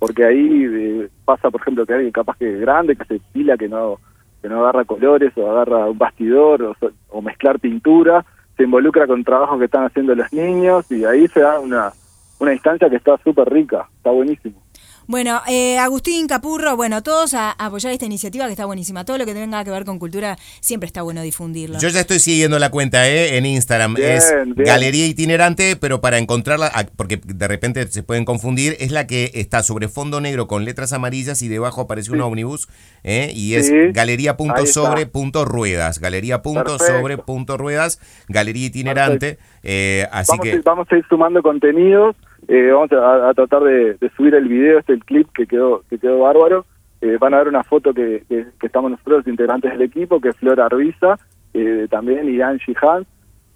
Porque 0.00 0.24
ahí 0.24 0.64
eh, 0.68 1.08
pasa, 1.24 1.50
por 1.50 1.60
ejemplo, 1.60 1.86
que 1.86 1.92
alguien 1.94 2.10
capaz 2.10 2.36
que 2.38 2.52
es 2.54 2.60
grande, 2.60 2.96
que 2.96 3.04
se 3.04 3.20
pila, 3.32 3.56
que 3.56 3.68
no 3.68 3.98
que 4.42 4.48
no 4.48 4.60
agarra 4.62 4.86
colores 4.86 5.32
o 5.36 5.50
agarra 5.50 5.84
un 5.90 5.98
bastidor 5.98 6.62
o, 6.62 6.74
o 7.10 7.20
mezclar 7.22 7.60
pintura, 7.60 8.24
se 8.60 8.64
involucra 8.64 9.06
con 9.06 9.24
trabajos 9.24 9.58
que 9.58 9.64
están 9.64 9.84
haciendo 9.84 10.14
los 10.14 10.30
niños 10.34 10.84
y 10.90 11.02
ahí 11.06 11.26
se 11.28 11.40
da 11.40 11.58
una, 11.58 11.90
una 12.40 12.52
instancia 12.52 12.90
que 12.90 12.96
está 12.96 13.16
súper 13.24 13.48
rica, 13.48 13.88
está 13.96 14.10
buenísimo. 14.10 14.59
Bueno, 15.10 15.42
eh, 15.48 15.76
Agustín 15.76 16.28
Capurro, 16.28 16.76
bueno, 16.76 17.02
todos 17.02 17.34
a, 17.34 17.50
a 17.50 17.66
apoyar 17.66 17.92
esta 17.92 18.06
iniciativa 18.06 18.44
que 18.46 18.52
está 18.52 18.64
buenísima. 18.64 19.04
Todo 19.04 19.18
lo 19.18 19.26
que 19.26 19.34
tenga 19.34 19.64
que 19.64 19.70
ver 19.72 19.84
con 19.84 19.98
cultura 19.98 20.38
siempre 20.60 20.86
está 20.86 21.02
bueno 21.02 21.20
difundirlo. 21.22 21.80
Yo 21.80 21.88
ya 21.88 22.02
estoy 22.02 22.20
siguiendo 22.20 22.60
la 22.60 22.70
cuenta 22.70 23.08
¿eh? 23.08 23.36
en 23.36 23.44
Instagram. 23.44 23.94
Bien, 23.94 24.12
es 24.12 24.32
bien. 24.44 24.54
Galería 24.66 25.06
Itinerante, 25.08 25.74
pero 25.74 26.00
para 26.00 26.18
encontrarla, 26.18 26.70
ah, 26.72 26.84
porque 26.94 27.20
de 27.24 27.48
repente 27.48 27.84
se 27.88 28.04
pueden 28.04 28.24
confundir, 28.24 28.76
es 28.78 28.92
la 28.92 29.08
que 29.08 29.32
está 29.34 29.64
sobre 29.64 29.88
fondo 29.88 30.20
negro 30.20 30.46
con 30.46 30.64
letras 30.64 30.92
amarillas 30.92 31.42
y 31.42 31.48
debajo 31.48 31.80
aparece 31.80 32.12
un 32.12 32.18
Sí. 32.18 32.22
ómnibus. 32.22 32.68
¿eh? 33.02 33.32
Y 33.34 33.54
es 33.56 33.66
Sí, 33.66 33.74
galería.sobre.ruedas. 33.92 35.98
Galería.sobre.ruedas. 35.98 37.98
Galería 38.28 38.66
Itinerante. 38.66 39.38
eh, 39.64 40.06
así 40.12 40.30
Vamos, 40.30 40.46
a 40.46 40.50
que. 40.50 40.56
ir, 40.56 40.62
vamos 40.62 40.86
a 40.88 40.96
ir 40.96 41.04
sumando 41.08 41.42
contenidos, 41.42 42.14
eh, 42.48 42.70
vamos 42.72 42.90
a, 42.92 43.32
tratar 43.34 43.62
de, 43.62 43.96
subir 44.16 44.34
el 44.34 44.48
video, 44.48 44.78
este 44.78 44.92
el 44.92 45.04
clip 45.04 45.28
que 45.32 45.46
quedó 45.46 45.82
que 45.88 45.98
quedó 45.98 46.20
bárbaro 46.20 46.64
eh, 47.00 47.16
van 47.18 47.34
a 47.34 47.38
ver 47.38 47.48
una 47.48 47.64
foto 47.64 47.94
que, 47.94 48.24
estamos 48.62 48.90
nosotros, 48.90 49.18
los 49.18 49.26
integrantes 49.28 49.72
del 49.72 49.82
equipo, 49.82 50.20
que 50.20 50.30
es 50.30 50.36
Flor 50.36 50.60
Arbiza, 50.60 51.18
eh, 51.54 51.86
también, 51.88 52.28
y 52.28 52.40
Angie 52.42 52.76
Hans, 52.80 53.06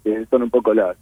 que 0.03 0.25
son 0.25 0.43
un 0.43 0.49
poco 0.49 0.73
las, 0.73 0.97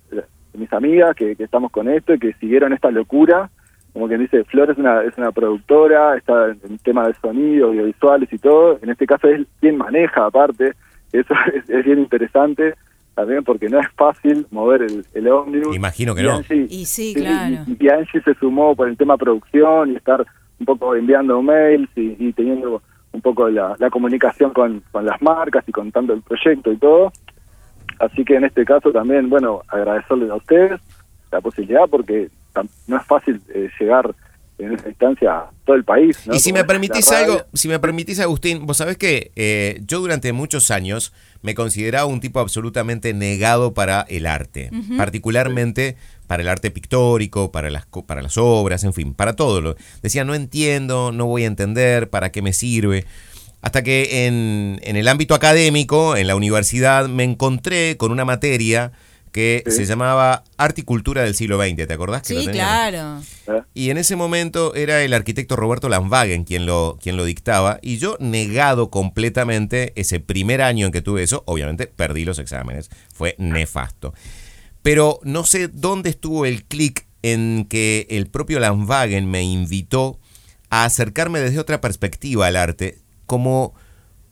mis 0.54 0.72
amigas 0.74 1.16
que, 1.16 1.36
que, 1.36 1.44
estamos 1.44 1.72
con 1.72 1.88
esto 1.88 2.14
y 2.14 2.20
que 2.20 2.34
siguieron 2.34 2.74
esta 2.74 2.92
locura. 2.92 3.50
Como 3.94 4.08
quien 4.08 4.22
dice, 4.22 4.44
Flor 4.46 4.72
es 4.72 4.78
una, 4.78 5.04
es 5.04 5.18
una 5.18 5.32
productora, 5.32 6.18
está 6.18 6.48
en 6.50 6.78
tema 6.80 7.08
de 7.08 7.14
sonido, 7.14 7.68
audiovisuales 7.68 8.32
y 8.34 8.40
todo. 8.40 8.80
En 8.82 8.90
este 8.90 9.06
caso 9.06 9.28
es 9.28 9.48
quien 9.62 9.78
maneja 9.78 10.26
aparte. 10.26 10.74
Eso 11.12 11.34
es, 11.68 11.86
bien 11.86 12.00
interesante 12.00 12.74
también 13.16 13.44
porque 13.44 13.70
no 13.70 13.80
es 13.80 13.88
fácil 13.96 14.48
mover 14.52 14.84
el, 14.84 15.06
el 15.14 15.28
ómnibus. 15.28 15.76
Imagino 15.76 16.16
que 16.16 16.24
no. 16.24 16.42
y 16.50 16.86
sí, 16.86 17.14
claro. 17.14 17.66
Y, 17.68 17.90
Angie 17.90 18.22
se 18.22 18.34
sumó 18.36 18.76
por 18.76 18.88
el 18.90 18.98
tema 18.98 19.18
producción 19.18 19.92
y 19.92 19.96
estar 19.96 20.26
un 20.60 20.66
poco 20.66 20.96
enviando 20.96 21.42
mails 21.42 21.90
y, 21.96 22.32
teniendo 22.34 22.82
un 23.12 23.22
poco 23.22 23.50
la, 23.50 23.76
comunicación 23.92 24.52
con, 24.52 24.82
con, 24.92 25.06
las 25.06 25.22
marcas 25.22 25.64
y 25.68 25.72
contando 25.72 26.14
el 26.14 26.22
proyecto 26.22 26.72
y 26.72 26.78
todo. 26.78 27.12
Así 28.00 28.26
que 28.26 28.36
en 28.36 28.46
este 28.46 28.66
caso 28.66 28.92
también, 28.92 29.30
bueno, 29.30 29.62
agradecerles 29.68 30.32
a 30.32 30.36
ustedes 30.36 30.82
la 31.32 31.42
posibilidad 31.42 31.88
porque 31.90 32.30
no 32.88 32.98
es 32.98 33.06
fácil 33.06 33.42
eh, 33.54 33.70
llegar 33.80 34.14
en 34.58 34.74
esa 34.74 34.90
instancia 34.90 35.32
a 35.32 35.52
todo 35.66 35.76
el 35.76 35.84
país. 35.84 36.18
Y 36.32 36.40
si 36.40 36.54
me 36.54 36.64
permitís 36.64 37.12
algo, 37.12 37.42
si 37.54 37.68
me 37.68 37.80
permitís 37.80 38.20
Agustín, 38.20 38.66
vos 38.66 38.78
sabés 38.78 38.98
que 38.98 39.32
eh, 39.36 39.82
yo 39.86 40.00
durante 40.00 40.32
muchos 40.34 40.72
años 40.72 41.14
me 41.42 41.56
consideraba 41.56 42.06
un 42.06 42.20
tipo 42.20 42.40
absolutamente 42.40 43.14
negado 43.14 43.74
para 43.74 44.02
el 44.10 44.26
arte, 44.26 44.72
particularmente 44.98 45.98
para 46.28 46.44
el 46.44 46.50
arte 46.50 46.72
pictórico, 46.72 47.52
para 47.52 47.70
las, 47.70 47.86
para 48.06 48.22
las 48.22 48.38
obras, 48.38 48.84
en 48.84 48.94
fin, 48.94 49.14
para 49.14 49.36
todo. 49.36 49.62
Lo, 49.62 49.76
decía, 50.02 50.24
no 50.24 50.36
entiendo, 50.36 51.12
no 51.12 51.26
voy 51.26 51.44
a 51.44 51.48
entender, 51.48 52.10
¿para 52.10 52.32
qué 52.32 52.42
me 52.42 52.54
sirve? 52.54 53.06
Hasta 53.62 53.82
que 53.84 54.28
en, 54.28 54.80
en 54.84 54.96
el 54.96 55.08
ámbito 55.08 55.36
académico, 55.36 56.16
en 56.16 56.28
la 56.28 56.36
universidad, 56.36 57.08
me 57.08 57.24
encontré 57.24 57.98
con 57.98 58.12
una 58.12 58.26
materia 58.26 58.92
que 59.34 59.64
se 59.66 59.86
llamaba 59.86 60.44
Arte 60.58 60.82
y 60.82 60.84
Cultura 60.84 61.24
del 61.24 61.34
siglo 61.34 61.60
XX, 61.60 61.88
¿te 61.88 61.94
acordás? 61.94 62.22
Que 62.22 62.40
sí, 62.40 62.48
claro. 62.48 63.20
Ah. 63.48 63.66
Y 63.74 63.90
en 63.90 63.98
ese 63.98 64.16
momento 64.16 64.76
era 64.76 65.02
el 65.02 65.12
arquitecto 65.12 65.56
Roberto 65.56 65.90
Landwagen 65.90 66.44
quien 66.44 66.68
lo, 66.68 67.00
quien 67.02 67.18
lo 67.18 67.26
dictaba, 67.26 67.80
y 67.82 67.98
yo 67.98 68.16
negado 68.20 68.92
completamente 68.92 69.92
ese 69.96 70.20
primer 70.20 70.62
año 70.62 70.86
en 70.86 70.92
que 70.92 71.02
tuve 71.02 71.24
eso, 71.24 71.44
obviamente 71.48 71.88
perdí 71.88 72.26
los 72.26 72.38
exámenes, 72.38 72.92
fue 73.12 73.36
nefasto. 73.40 74.14
Pero 74.84 75.20
no 75.24 75.46
sé 75.46 75.68
dónde 75.68 76.12
estuvo 76.12 76.46
el 76.46 76.64
clic 76.66 77.08
en 77.24 77.66
que 77.68 78.06
el 78.12 78.28
propio 78.28 78.60
Landwagen 78.60 79.30
me 79.32 79.42
invitó 79.42 80.20
a 80.70 80.86
acercarme 80.86 81.40
desde 81.40 81.60
otra 81.60 81.82
perspectiva 81.82 82.46
al 82.46 82.56
arte, 82.56 83.00
como 83.26 83.74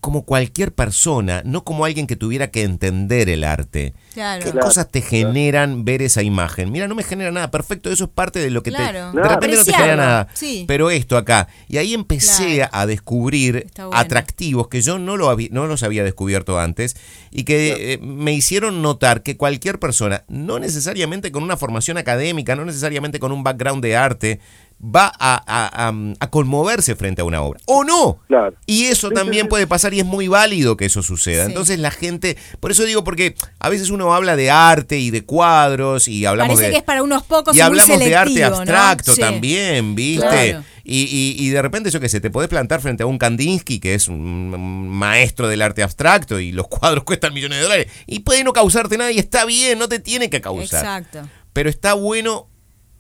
como 0.01 0.25
cualquier 0.25 0.73
persona, 0.73 1.43
no 1.45 1.63
como 1.63 1.85
alguien 1.85 2.07
que 2.07 2.15
tuviera 2.15 2.49
que 2.49 2.63
entender 2.63 3.29
el 3.29 3.43
arte. 3.43 3.93
¿Qué 4.15 4.51
cosas 4.59 4.89
te 4.89 5.01
generan 5.01 5.85
ver 5.85 6.01
esa 6.01 6.23
imagen? 6.23 6.71
Mira, 6.71 6.87
no 6.87 6.95
me 6.95 7.03
genera 7.03 7.31
nada, 7.31 7.51
perfecto, 7.51 7.91
eso 7.91 8.05
es 8.05 8.09
parte 8.09 8.39
de 8.39 8.49
lo 8.49 8.63
que 8.63 8.71
te... 8.71 8.81
De 8.81 9.11
repente 9.13 9.57
no 9.57 9.63
te 9.63 9.73
genera 9.73 9.95
nada, 9.95 10.27
pero 10.65 10.89
esto 10.89 11.17
acá. 11.17 11.47
Y 11.67 11.77
ahí 11.77 11.93
empecé 11.93 12.67
a 12.69 12.85
descubrir 12.87 13.67
atractivos 13.93 14.67
que 14.69 14.81
yo 14.81 14.97
no, 14.97 15.17
lo 15.17 15.37
no 15.51 15.67
los 15.67 15.83
había 15.83 16.03
descubierto 16.03 16.59
antes 16.59 16.97
y 17.29 17.43
que 17.43 17.93
eh, 17.93 17.97
me 17.99 18.33
hicieron 18.33 18.81
notar 18.81 19.21
que 19.21 19.37
cualquier 19.37 19.77
persona, 19.77 20.23
no 20.27 20.57
necesariamente 20.57 21.31
con 21.31 21.43
una 21.43 21.57
formación 21.57 21.97
académica, 21.97 22.55
no 22.55 22.65
necesariamente 22.65 23.19
con 23.19 23.31
un 23.31 23.43
background 23.43 23.83
de 23.83 23.95
arte, 23.95 24.39
va 24.83 25.11
a, 25.19 25.91
a, 26.19 26.29
conmoverse 26.29 26.95
frente 26.95 27.21
a 27.21 27.23
una 27.23 27.41
obra. 27.41 27.59
¿O 27.65 27.83
no? 27.83 28.19
Claro. 28.27 28.55
Y 28.65 28.85
eso 28.85 29.11
también 29.11 29.47
puede 29.47 29.67
pasar 29.67 29.93
y 29.93 29.99
es 29.99 30.05
muy 30.05 30.27
válido 30.27 30.75
que 30.75 30.85
eso 30.85 31.03
suceda. 31.03 31.45
Entonces 31.45 31.79
la 31.79 31.91
gente, 31.91 32.37
por 32.59 32.71
eso 32.71 32.83
digo, 32.83 33.03
porque 33.03 33.35
a 33.59 33.69
veces 33.69 33.89
uno 33.89 34.13
habla 34.13 34.35
de 34.35 34.49
arte 34.49 34.97
y 34.97 35.11
de 35.11 35.23
cuadros 35.23 36.07
y 36.07 36.25
hablamos 36.25 36.55
Parece 36.55 36.67
de... 36.67 36.71
que 36.71 36.77
es 36.79 36.83
para 36.83 37.03
unos 37.03 37.23
pocos 37.23 37.55
y, 37.55 37.61
hablamos 37.61 37.99
de 37.99 38.15
arte 38.15 38.43
abstracto 38.43 39.15
también, 39.15 39.93
¿viste? 39.95 40.59
Y, 40.83 41.35
y, 41.37 41.49
de 41.49 41.61
repente, 41.61 41.91
yo 41.91 41.99
qué 41.99 42.09
sé, 42.09 42.19
te 42.19 42.31
podés 42.31 42.49
plantar 42.49 42.81
frente 42.81 43.03
a 43.03 43.05
un 43.05 43.19
Kandinsky, 43.19 43.79
que 43.79 43.93
es 43.93 44.07
un 44.07 44.89
maestro 44.89 45.47
del 45.47 45.61
arte 45.61 45.83
abstracto, 45.83 46.39
y 46.39 46.51
los 46.51 46.67
cuadros 46.67 47.03
cuestan 47.05 47.35
millones 47.35 47.59
de 47.59 47.63
dólares, 47.63 47.87
y 48.07 48.19
puede 48.19 48.43
no 48.43 48.51
causarte 48.51 48.97
nada, 48.97 49.11
y 49.11 49.19
está 49.19 49.45
bien, 49.45 49.77
no 49.77 49.87
te 49.87 49.99
tiene 49.99 50.31
que 50.31 50.41
causar. 50.41 50.83
Exacto. 50.83 51.29
Pero 51.53 51.69
está 51.69 51.93
bueno 51.93 52.47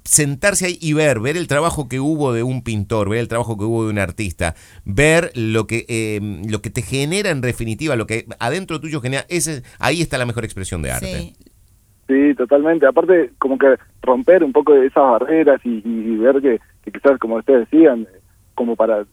sentarse 0.03 0.65
ahí 0.65 0.77
y 0.81 0.93
ver, 0.93 1.19
ver 1.19 1.37
el 1.37 1.47
trabajo 1.47 1.87
que 1.87 1.99
hubo 1.99 2.33
de 2.33 2.43
un 2.43 2.63
pintor, 2.63 3.09
ver 3.09 3.19
el 3.19 3.27
trabajo 3.27 3.57
que 3.57 3.65
hubo 3.65 3.85
de 3.85 3.91
un 3.91 3.99
artista, 3.99 4.55
ver 4.85 5.31
lo 5.35 5.67
que, 5.67 5.85
em, 5.87 6.43
lo 6.49 6.61
que 6.61 6.69
te 6.69 6.81
genera 6.81 7.29
en 7.29 7.41
definitiva, 7.41 7.95
lo 7.95 8.07
que 8.07 8.25
adentro 8.39 8.79
tuyo 8.79 9.01
genera, 9.01 9.25
ese, 9.29 9.63
ahí 9.79 10.01
está 10.01 10.17
la 10.17 10.25
mejor 10.25 10.43
expresión 10.43 10.81
de 10.81 10.91
arte. 10.91 11.33
Sí. 12.07 12.35
totalmente. 12.35 12.85
Aparte, 12.85 13.31
como 13.37 13.57
que 13.57 13.77
romper 14.01 14.43
un 14.43 14.51
poco 14.51 14.73
esas 14.75 15.03
barreras 15.03 15.61
y, 15.63 16.17
ver 16.17 16.41
que, 16.41 16.59
quizás, 16.91 17.17
como 17.19 17.35
ustedes 17.35 17.69
decían, 17.69 18.05
como 18.55 18.75
para 18.75 19.05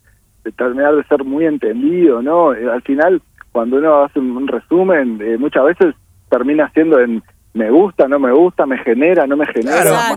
terminar 0.56 0.96
de 0.96 1.04
ser 1.04 1.22
muy 1.22 1.44
entendido, 1.44 2.22
¿no? 2.22 2.54
Eh, 2.54 2.68
al 2.68 2.82
final, 2.82 3.22
cuando 3.52 3.76
uno 3.76 4.04
hace 4.04 4.18
un 4.18 4.48
resumen, 4.48 5.20
eh, 5.20 5.36
muchas 5.38 5.64
veces 5.64 5.94
termina 6.28 6.70
siendo 6.72 6.98
en 6.98 7.22
me 7.58 7.70
gusta, 7.70 8.06
no 8.06 8.18
me 8.20 8.32
gusta, 8.32 8.64
me 8.66 8.78
genera, 8.78 9.26
no 9.26 9.36
me 9.36 9.46
genera, 9.46 10.16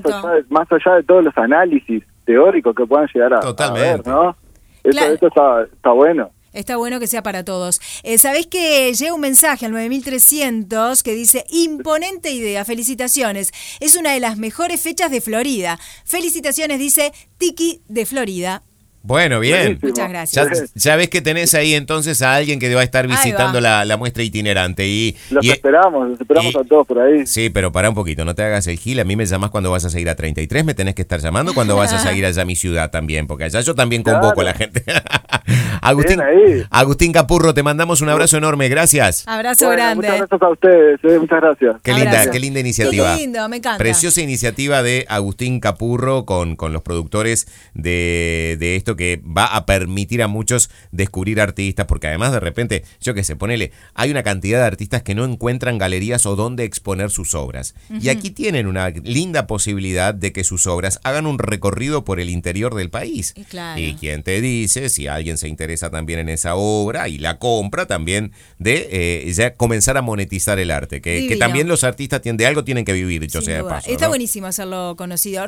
más, 0.50 0.72
allá 0.72 0.96
de, 0.96 1.04
todos 1.04 1.24
los 1.24 1.36
análisis 1.38 2.04
teóricos 2.24 2.76
que 2.76 2.86
puedan 2.86 3.08
llegar 3.14 3.34
a, 3.34 3.72
ver, 3.72 4.06
¿no? 4.06 4.36
Eso, 4.84 5.28
está, 5.28 5.92
bueno. 5.92 6.30
Está 6.54 6.78
bueno 6.78 7.00
que 7.00 7.08
sea 7.08 7.24
para 7.24 7.44
todos. 7.44 7.80
Eh, 8.04 8.18
Sabés 8.18 8.46
que 8.46 8.94
llega 8.94 9.14
un 9.14 9.22
mensaje 9.22 9.66
al 9.66 9.72
9300 9.72 11.02
que 11.02 11.14
dice, 11.14 11.46
imponente 11.50 12.32
idea, 12.32 12.64
felicitaciones. 12.64 13.52
Es 13.80 13.96
una 13.96 14.12
de 14.12 14.20
las 14.20 14.38
mejores 14.38 14.82
fechas 14.82 15.10
de 15.10 15.22
Florida. 15.22 15.80
Felicitaciones, 16.06 16.78
dice 16.78 17.12
Tiki 17.38 17.82
de 17.88 18.06
Florida. 18.06 18.64
Bueno, 19.04 19.40
bien. 19.40 19.80
Muchas 19.82 20.10
gracias. 20.10 20.74
Ya, 20.76 20.96
ves 20.96 21.10
que 21.10 21.22
tenés 21.22 21.56
ahí 21.56 21.74
entonces 21.74 22.22
a 22.22 22.36
alguien 22.36 22.60
que 22.60 22.74
va 22.74 22.82
a 22.82 22.84
estar 22.84 23.08
visitando 23.08 23.60
La, 23.60 23.98
muestra 23.98 24.24
itinerante. 24.24 24.88
Y, 24.88 25.16
los 25.30 25.46
esperamos, 25.46 26.10
los 26.10 26.22
esperamos 26.22 26.56
a 26.56 26.64
todos 26.64 26.86
por 26.86 27.00
ahí. 27.00 27.26
Sí, 27.26 27.50
pero 27.50 27.72
para 27.72 27.90
un 27.90 27.96
poquito, 27.96 28.26
no 28.26 28.36
te 28.36 28.44
hagas 28.44 28.68
el 28.68 28.78
gil. 28.78 29.00
A 29.00 29.04
mí 29.04 29.16
me 29.16 29.26
llamas 29.26 29.50
cuando 29.50 29.72
vas 29.72 29.86
a 29.86 29.90
seguir 29.90 30.10
a 30.10 30.16
33, 30.16 30.66
me 30.66 30.74
tenés 30.74 30.96
que 30.96 31.02
estar 31.02 31.20
llamando 31.20 31.54
cuando 31.54 31.76
vas 31.76 31.94
a 31.94 32.00
seguir 32.00 32.26
allá 32.26 32.44
a 32.44 32.46
mi 32.46 32.56
ciudad 32.56 32.92
también, 32.92 33.28
porque 33.28 33.46
allá 33.46 33.62
yo 33.62 33.76
también 33.76 34.04
convoco 34.04 34.42
a 34.42 34.46
la 34.46 34.54
gente. 34.54 34.84
Agustín, 35.82 36.22
Agustín 36.70 37.12
Capurro, 37.12 37.54
te 37.54 37.64
mandamos 37.64 38.02
un 38.02 38.10
abrazo 38.10 38.38
enorme, 38.38 38.70
gracias. 38.70 39.28
Abrazo 39.28 39.70
grande. 39.70 39.96
Muchas 39.96 40.18
gracias 40.18 40.42
a 40.42 40.50
ustedes, 40.50 41.00
eh, 41.04 41.20
muchas 41.20 41.42
gracias. 41.42 41.76
Qué 41.82 41.94
linda, 41.94 42.30
qué 42.30 42.40
linda 42.40 42.60
iniciativa. 42.60 43.16
Qué 43.16 43.22
lindo, 43.22 43.50
me 43.50 43.58
encanta. 43.58 43.78
Preciosa 43.80 44.22
iniciativa 44.22 44.84
de 44.84 45.06
Agustín 45.10 45.60
Capurro 45.60 46.26
con, 46.26 46.56
con 46.56 46.72
los 46.72 46.84
productores 46.84 47.48
de, 47.74 48.58
de 48.60 48.76
esto 48.76 48.91
que 48.96 49.22
va 49.26 49.46
a 49.46 49.66
permitir 49.66 50.22
a 50.24 50.28
muchos 50.28 50.70
descubrir 50.92 51.42
artistas, 51.42 51.86
porque 51.86 52.08
además 52.08 52.32
de 52.32 52.40
repente, 52.40 52.84
yo 53.00 53.14
qué 53.14 53.24
sé, 53.24 53.36
ponele, 53.36 53.72
hay 53.94 54.12
una 54.12 54.24
cantidad 54.24 54.60
de 54.60 54.66
artistas 54.66 55.04
que 55.04 55.16
no 55.16 55.26
encuentran 55.26 55.78
galerías 55.78 56.26
o 56.26 56.36
dónde 56.36 56.64
exponer 56.64 57.10
sus 57.10 57.36
obras. 57.36 57.76
Y 57.90 58.10
aquí 58.10 58.32
tienen 58.32 58.68
una 58.68 58.90
linda 58.90 59.48
posibilidad 59.48 60.14
de 60.14 60.32
que 60.32 60.44
sus 60.44 60.68
obras 60.68 61.00
hagan 61.04 61.26
un 61.26 61.40
recorrido 61.40 62.04
por 62.04 62.20
el 62.20 62.30
interior 62.30 62.76
del 62.76 62.90
país. 62.90 63.34
Y, 63.76 63.94
quien 63.96 64.24
te 64.24 64.42
dice, 64.42 64.90
si 64.90 65.08
alguien 65.08 65.38
se 65.38 65.48
interesa 65.48 65.90
también 65.90 66.20
en 66.20 66.30
esa 66.30 66.56
obra 66.56 67.08
y 67.08 67.18
la 67.18 67.38
compra, 67.38 67.86
también 67.86 68.32
de 68.60 68.88
eh, 68.92 69.34
ya 69.34 69.56
comenzar 69.56 69.98
a 69.98 70.02
monetizar 70.02 70.60
el 70.60 70.72
arte, 70.72 71.02
que, 71.02 71.36
también 71.40 71.68
los 71.68 71.84
artistas 71.84 72.22
tienen, 72.22 72.38
de 72.38 72.46
algo 72.46 72.64
tienen 72.64 72.86
que 72.86 72.94
vivir, 72.94 73.22
dicho 73.22 73.42
sea 73.42 73.58
de 73.58 73.64
paso. 73.64 73.90
Está 73.90 74.08
buenísimo 74.08 74.48
hacerlo 74.48 74.96
conocido. 74.98 75.40